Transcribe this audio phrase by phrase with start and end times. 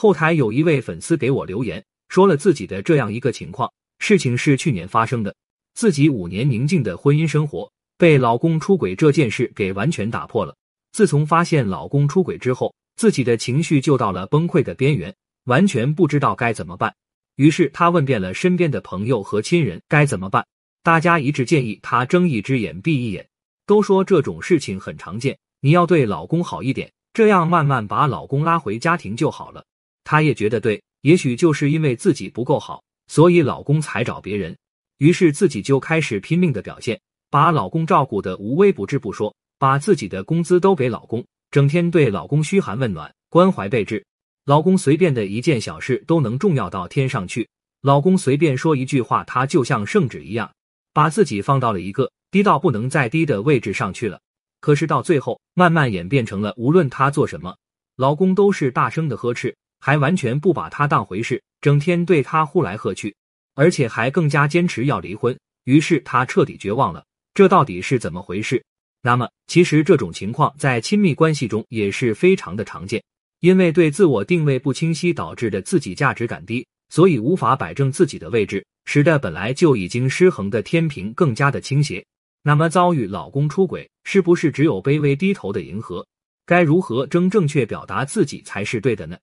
[0.00, 5.34] 后台有一位粉丝给我留言，说了自己的这样一个情况：事情是去年发生的，
[5.74, 10.56] 自己五年宁静的婚姻生活被老公出轨这件事给完全打破了。
[10.90, 16.94] 自从发现老公出轨之后，自己的情绪就到了崩溃的边缘，完全不知道该怎么办。
[17.36, 20.46] 于是他问遍了身边的朋友和亲人该怎么办，
[20.82, 23.28] 大家一致建议他睁一只眼闭一眼，
[23.66, 29.62] 都说这种事情很常见，你要对老公好一点，这样慢慢把老公拉回家庭就好了。
[30.04, 34.56] 她也觉得对，也许就是因为自己不够好，所以老公才找别人。
[34.98, 39.34] 于是自己就开始拼命的表现，把老公照顾的无微不至不说。
[39.58, 44.02] 把自己的工资都给老公，整天对老公嘘寒问暖、关怀备至，
[44.46, 47.46] 老公随便的一件小事都能重要到天上去。
[47.82, 50.50] 老公随便说一句话，他就像圣旨一样，
[50.94, 54.18] 把自己放到了一个低到不能再低的位置上去了。
[54.62, 57.54] 可是到最后，慢慢演变成了无论他做什么，
[57.96, 63.14] 老公都是大声的呵斥，还完全不把他当回事，整天对他呼来喝去，
[63.54, 65.36] 而且还更加坚持要离婚。
[65.64, 68.62] 于是他彻底绝望了，这到底是怎么回事？
[69.02, 73.02] 那么，其实这种情况在亲密关系中也是非常的常见，
[73.40, 82.04] 因为对自我定位不清晰导致的自己价值感低，所以无法摆正自己的位置，使得本来就已经失衡的天平更加的倾斜。
[82.42, 86.06] 那么，遭遇老公出轨，是不是只有卑微低头的迎合？
[86.44, 89.16] 该如何正正确表达自己才是对的呢？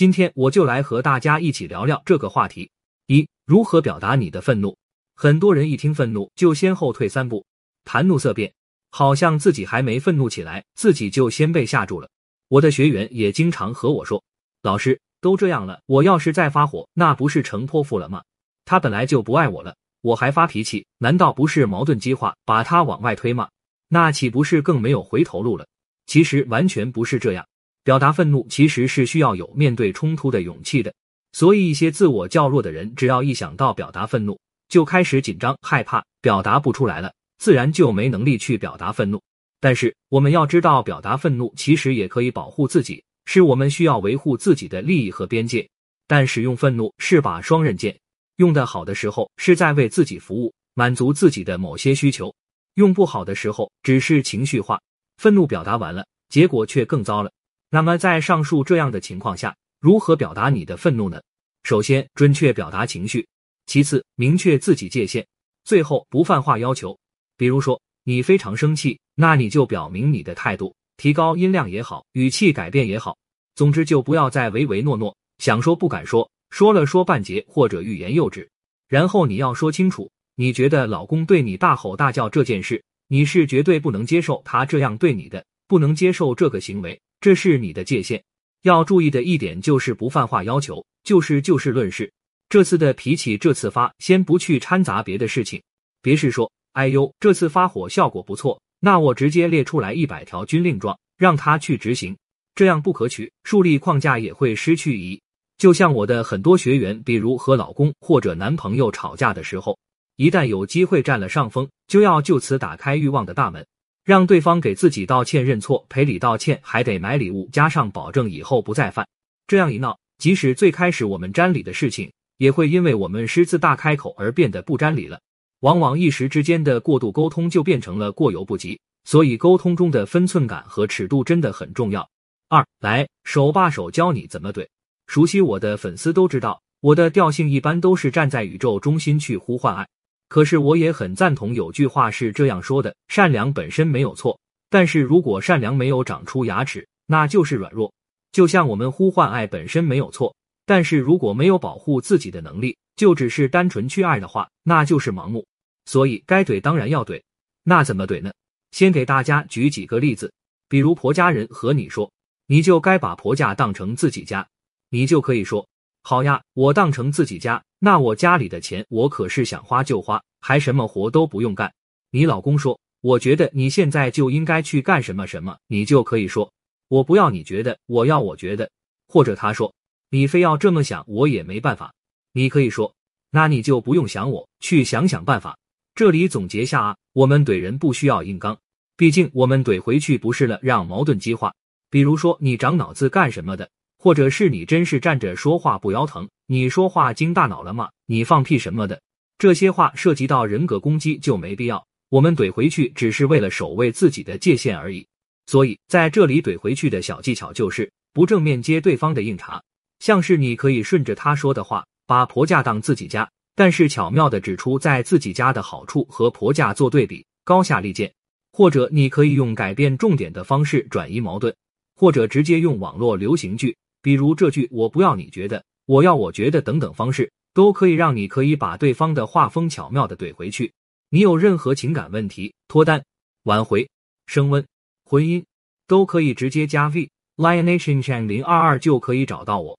[0.00, 2.70] 今天我就来和大家一起聊聊这个话题。
[3.06, 4.74] 一、如何表达你的愤怒？
[5.14, 7.44] 很多人一听愤怒就先后退三步，
[7.84, 8.50] 谈怒色变。
[8.88, 12.08] 好像自己还没愤怒起来，自己就先被吓住了。
[12.48, 14.24] 我的学员也经常和我说
[14.64, 18.22] ：“老师，都这样了，我要是再发火，那不是成泼妇了吗？
[18.64, 23.50] 他本来就不爱我了，我还发脾气，难道不是矛盾激化，把他往外推吗？
[23.88, 25.66] 那岂不是更没有回头路了？”
[26.08, 27.46] 其实完全不是这样，
[27.84, 30.92] 表达愤怒其实是需要有面对冲突的勇气的。
[31.32, 37.12] 所以一些自我较弱的人，只要一想到表达愤怒，就开始紧张害怕，表达不出来了。
[37.38, 39.22] 自然就没能力去表达愤怒，
[39.60, 45.66] 但是我们要知道，表达愤怒其实也可以保护自己，是我们需要维护自己的利益和边界。
[46.06, 47.98] 但使用愤怒是把双刃剑，
[48.36, 52.28] 用的好的时候是在为自己服务，满足自己的某些需求；
[52.74, 54.78] 用不好的时候只是情绪化，
[55.16, 57.30] 愤怒表达完了，结果却更糟了。
[57.70, 61.22] 那么在上述这样的情况下，如何表达你的愤怒呢？
[61.62, 63.24] 首先，准确表达情绪；
[63.66, 65.22] 其次，明确自己界限；
[65.64, 66.98] 最后，不泛化要求。
[67.36, 73.16] 比如说，你非常生气，那你就表明你的态度，提高音量也好，语气改变也好，
[73.54, 78.50] 总之就不要再唯唯诺诺，想说不敢说，说了说半截或者欲言又止。
[78.88, 88.22] 然后你要说清楚，你觉得老公对你大吼大叫这件事，你是绝对不能接受他这样对你的，不能接受这个行为，这是你的界限。
[88.62, 92.12] 要注意的一点就是不泛化要求，就是就事论事。
[92.48, 95.62] 这次的脾气这次发，先不去掺杂别的事情，
[96.02, 96.50] 别是说。
[96.72, 102.16] 哎呦，这次发火效果不错，那我直接列出来一百条军令状，让他去执行。
[102.54, 105.20] 这样不可取，树立框架也会失去意义。
[105.58, 109.76] 就像我的很多学员，比如和老公或者男朋友吵架的时候，
[110.14, 113.66] 一旦有机会占了上风，就要就此打开欲望的大门，
[114.04, 119.06] 让对方给自己道歉、认错、赔礼道歉，还得买礼物，加上保证以后不再犯。
[119.46, 125.20] 这样一闹，即使最开始我们沾理的事情，也会因为我们狮子大开口而变得不沾理了。
[125.60, 132.08] 往往一时之间的过度沟通就变成了过犹不及，所以沟通中的分寸感和尺度真的很重要。
[132.48, 134.66] 二来手把手教你怎么怼，
[135.06, 139.86] 熟悉我的粉丝都知道，我的调性一般都是站在宇宙中心去呼唤爱。
[140.30, 144.38] 可是我也很赞同有句话是这样说的：善良本身没有错，
[144.70, 147.92] 但是如果善良没有长出牙齿，那就是软弱。
[148.30, 150.32] 就像我们呼唤爱本身没有错，
[150.64, 155.44] 但是如果没有保护自己的能力，就只是单纯去爱的话，那就是盲目。
[155.86, 157.20] 所以该怼当然要怼，
[157.64, 158.30] 那怎么怼呢？
[158.70, 160.32] 先给大家举几个例子，
[160.68, 162.08] 比如婆家人和你说，
[162.46, 164.46] 你就该把婆家当成自己家，
[164.90, 165.66] 你就可以说：
[166.04, 171.72] 好呀，我当成自己家，那我家里的钱我可是想花就花，还什么活都不用干。
[172.10, 176.52] 你老公说，我觉得你现在就应该去干什么什么，你就可以说：
[176.88, 178.70] 我不要你觉得，我要我觉得。
[179.08, 179.74] 或者他说，
[180.10, 181.92] 你非要这么想，我也没办法，
[182.32, 182.94] 你可以说：
[183.30, 185.56] 那你就不用想我，去想想办法。
[185.94, 188.58] 这里总结下啊，我们怼人不需要硬刚，
[188.96, 191.54] 毕竟我们怼回去不是了让矛盾激化。
[191.88, 193.70] 比如说你长脑子干什么的，
[194.02, 197.90] 或者是你真是站着说话不腰疼，你说话经大脑了吗？
[198.06, 198.98] 你放屁什么的，
[199.36, 201.86] 这些话涉及到人格攻击就没必要。
[202.08, 205.06] 我们怼回去只是为了守卫自己的界限而已。
[205.44, 209.60] 所以在这里怼回去的小技巧就是不正面接对方的硬茬，
[209.98, 218.10] 像是你可以顺着他说的话，把婆家当自己家，但是巧妙的指出在自己家的好处和婆家做对比，高下立见。
[218.50, 221.54] 或者你可以用改变重点的方式转移矛盾，
[221.94, 230.72] 或者直接用网络流行句，比如这句“我不要你觉得，我要我觉得”等等方式，都可以让你可以把对方的画风巧妙的怼回去。
[231.10, 233.04] 你有任何情感问题、脱单、
[233.42, 233.88] 挽回、
[234.26, 234.64] 升温、
[235.04, 235.44] 婚姻，
[235.86, 239.78] 都可以直接加 V Lionation Chan 零二二就可以找到我，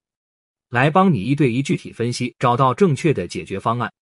[0.68, 3.92] 来帮你一对一具体分析，找到正确的解决方案。